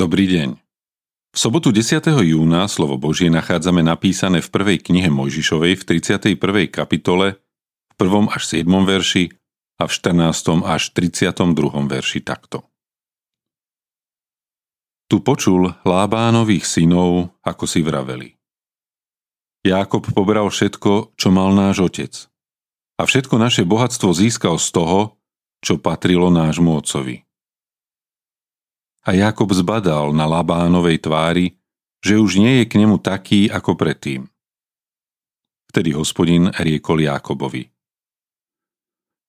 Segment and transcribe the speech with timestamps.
[0.00, 0.56] Dobrý deň.
[1.28, 2.00] V sobotu 10.
[2.24, 6.40] júna slovo Božie nachádzame napísané v prvej knihe Mojžišovej v 31.
[6.72, 8.32] kapitole, v 1.
[8.32, 8.64] až 7.
[8.64, 9.28] verši
[9.76, 10.64] a v 14.
[10.64, 11.36] až 32.
[11.84, 12.64] verši takto.
[15.12, 18.40] Tu počul Lábánových synov, ako si vraveli.
[19.68, 22.12] Jákob pobral všetko, čo mal náš otec.
[22.96, 25.20] A všetko naše bohatstvo získal z toho,
[25.60, 27.28] čo patrilo nášmu otcovi.
[29.00, 31.56] A Jakob zbadal na Labánovej tvári,
[32.04, 34.28] že už nie je k nemu taký ako predtým.
[35.72, 37.64] Vtedy hospodin riekol Jákobovi.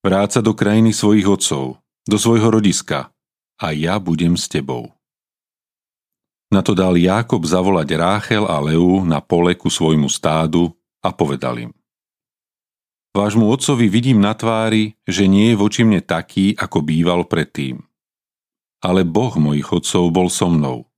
[0.02, 3.14] Vráca do krajiny svojich otcov, do svojho rodiska
[3.62, 4.92] a ja budem s tebou.
[6.52, 10.68] Na to dal Jákob zavolať Ráchel a Leu na pole ku svojmu stádu
[11.00, 11.72] a povedal im.
[13.16, 17.80] Vášmu otcovi vidím na tvári, že nie je voči mne taký, ako býval predtým
[18.82, 20.90] ale Boh mojich otcov bol so mnou.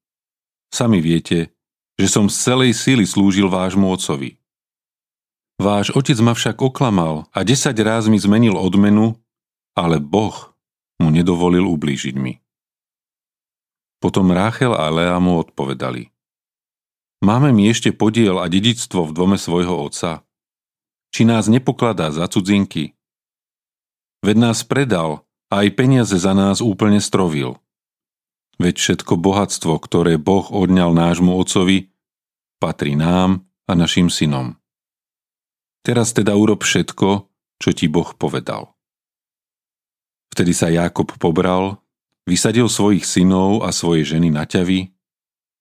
[0.72, 1.52] Sami viete,
[2.00, 4.40] že som z celej síly slúžil vášmu otcovi.
[5.60, 9.14] Váš otec ma však oklamal a desať ráz mi zmenil odmenu,
[9.78, 10.50] ale Boh
[10.98, 12.42] mu nedovolil ublížiť mi.
[14.02, 16.10] Potom Ráchel a Lea mu odpovedali.
[17.24, 20.26] Máme mi ešte podiel a dedictvo v dome svojho otca?
[21.14, 22.98] Či nás nepokladá za cudzinky?
[24.20, 27.56] Veď nás predal a aj peniaze za nás úplne strovil.
[28.64, 31.92] Veď všetko bohatstvo, ktoré Boh odňal nášmu otcovi,
[32.56, 34.56] patrí nám a našim synom.
[35.84, 37.28] Teraz teda urob všetko,
[37.60, 38.72] čo ti Boh povedal.
[40.32, 41.76] Vtedy sa Jákob pobral,
[42.24, 44.96] vysadil svojich synov a svoje ženy na ťavy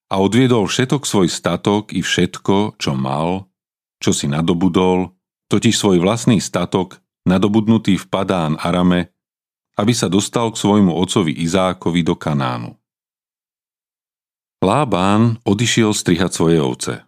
[0.08, 3.52] a odviedol všetok svoj statok i všetko, čo mal,
[4.00, 5.12] čo si nadobudol,
[5.52, 9.12] totiž svoj vlastný statok, nadobudnutý v Padán Arame,
[9.76, 12.80] aby sa dostal k svojmu ocovi Izákovi do Kanánu.
[14.64, 17.04] Lábán odišiel strihať svoje ovce.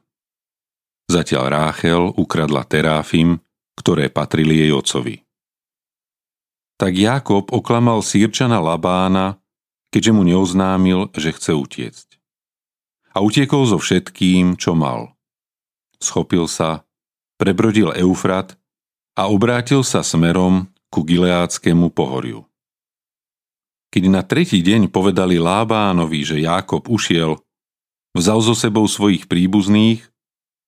[1.07, 3.39] Zatiaľ Ráchel ukradla teráfim,
[3.79, 5.23] ktoré patrili jej otcovi.
[6.75, 9.39] Tak Jákob oklamal sírčana Labána,
[9.87, 12.19] keďže mu neoznámil, že chce utiecť.
[13.15, 15.15] A utiekol so všetkým, čo mal.
[16.03, 16.83] Schopil sa,
[17.39, 18.59] prebrodil Eufrat
[19.15, 22.43] a obrátil sa smerom ku Gileáckému pohoriu.
[23.95, 27.39] Keď na tretí deň povedali Lábánovi, že Jákob ušiel,
[28.15, 30.07] Vzal zo sebou svojich príbuzných,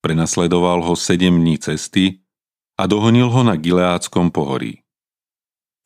[0.03, 2.19] prenasledoval ho sedem dní cesty
[2.75, 4.83] a dohonil ho na Gileáckom pohorí.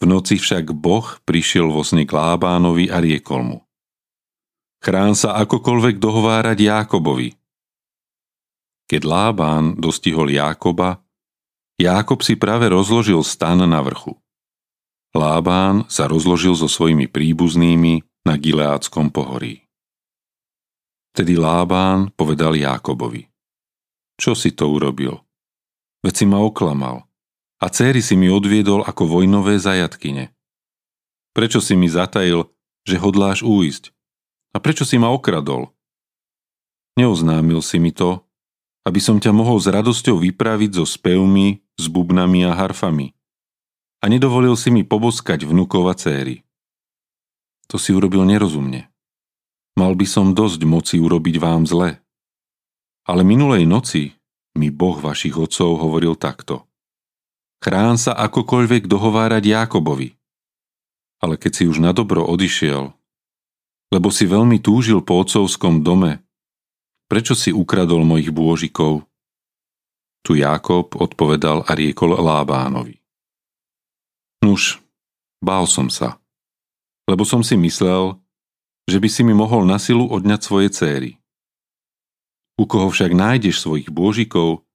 [0.02, 3.60] V noci však Boh prišiel vo sne k Lábánovi a riekol mu.
[4.82, 7.38] Chrán sa akokoľvek dohovárať Jákobovi.
[8.86, 11.06] Keď Lábán dostihol Jákoba,
[11.78, 14.21] Jákob si práve rozložil stan na vrchu.
[15.12, 19.68] Lábán sa rozložil so svojimi príbuznými na Gileáckom pohorí.
[21.12, 23.28] Vtedy Lábán povedal Jákobovi.
[24.16, 25.20] Čo si to urobil?
[26.00, 27.04] Veď si ma oklamal
[27.60, 30.32] a céry si mi odviedol ako vojnové zajatkyne.
[31.36, 32.48] Prečo si mi zatajil,
[32.88, 33.92] že hodláš újsť?
[34.56, 35.76] A prečo si ma okradol?
[36.96, 38.24] Neoznámil si mi to,
[38.88, 43.14] aby som ťa mohol s radosťou vypraviť so spevmi, s bubnami a harfami.
[44.02, 46.42] A nedovolil si mi poboskať vnukova céry.
[47.70, 48.90] To si urobil nerozumne.
[49.78, 52.02] Mal by som dosť moci urobiť vám zle.
[53.08, 54.18] Ale minulej noci
[54.58, 56.68] mi Boh vašich otcov hovoril takto.
[57.62, 60.18] Chrán sa akokoľvek dohovárať Jákobovi.
[61.22, 62.90] Ale keď si už na dobro odišiel,
[63.94, 66.26] lebo si veľmi túžil po otcovskom dome,
[67.06, 69.06] prečo si ukradol mojich bôžikov?
[70.26, 73.01] Tu Jákob odpovedal a riekol Lábánovi.
[74.42, 74.82] Nuž,
[75.38, 76.18] bál som sa,
[77.06, 78.18] lebo som si myslel,
[78.90, 81.12] že by si mi mohol na silu odňať svoje céry.
[82.58, 84.66] U koho však nájdeš svojich bôžikov,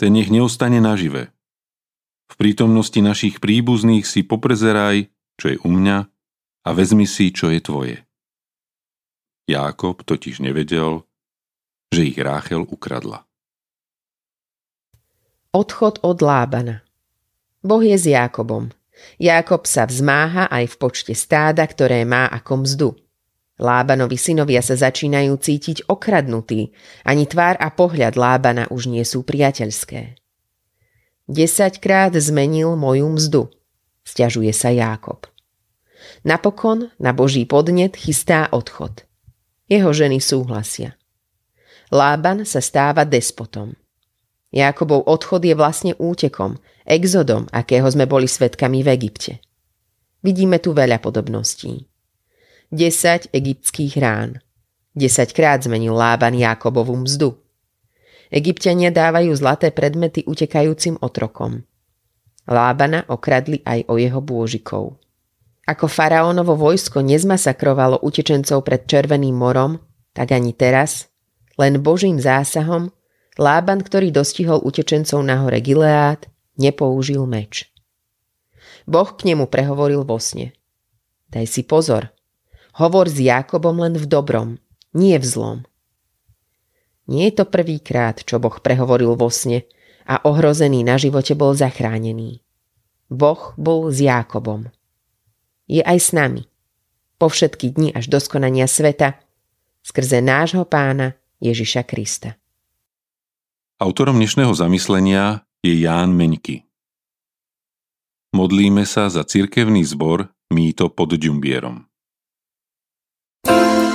[0.00, 1.28] ten nech neostane nažive.
[2.32, 6.08] V prítomnosti našich príbuzných si poprezeraj, čo je u mňa,
[6.64, 7.96] a vezmi si, čo je tvoje.
[9.48, 11.04] Jákob totiž nevedel,
[11.92, 13.24] že ich Ráchel ukradla.
[15.52, 16.84] Odchod od Lábana
[17.64, 18.70] Boh je s Jákobom.
[19.18, 22.90] Jákob sa vzmáha aj v počte stáda, ktoré má ako mzdu.
[23.58, 26.70] Lábanovi synovia sa začínajú cítiť okradnutí,
[27.02, 30.14] ani tvár a pohľad Lábana už nie sú priateľské.
[31.26, 33.42] Desaťkrát zmenil moju mzdu,
[34.06, 35.26] stiažuje sa Jákob.
[36.22, 39.04] Napokon na Boží podnet chystá odchod.
[39.68, 40.96] Jeho ženy súhlasia.
[41.92, 43.77] Lában sa stáva despotom.
[44.48, 46.56] Jákobov odchod je vlastne útekom,
[46.88, 49.32] exodom, akého sme boli svetkami v Egypte.
[50.24, 51.84] Vidíme tu veľa podobností.
[52.72, 54.40] 10 egyptských rán,
[54.98, 57.38] Desaťkrát zmenil Lában Jákobovú mzdu.
[58.34, 61.62] Egyptiania dávajú zlaté predmety utekajúcim otrokom.
[62.50, 64.98] Lábana okradli aj o jeho bôžikov.
[65.68, 69.78] Ako faraónovo vojsko nezmasakrovalo utečencov pred Červeným morom,
[70.16, 71.06] tak ani teraz,
[71.60, 72.90] len Božím zásahom,
[73.38, 76.26] Lában, ktorý dostihol utečencov na hore Gileát,
[76.58, 77.70] nepoužil meč.
[78.84, 80.52] Boh k nemu prehovoril vo sne.
[81.30, 82.10] Daj si pozor.
[82.76, 84.48] Hovor s Jákobom len v dobrom,
[84.92, 85.58] nie v zlom.
[87.06, 89.64] Nie je to prvýkrát, čo Boh prehovoril vo sne
[90.04, 92.42] a ohrozený na živote bol zachránený.
[93.08, 94.68] Boh bol s Jákobom
[95.68, 96.48] je aj s nami.
[97.20, 99.20] Po všetky dni až do skonania sveta,
[99.84, 101.14] skrze nášho pána
[101.44, 102.40] Ježiša Krista.
[103.78, 106.66] Autorom dnešného zamyslenia je Ján Meňky.
[108.34, 111.86] Modlíme sa za cirkevný zbor Mýto pod Ďumbierom.
[113.46, 113.87] thank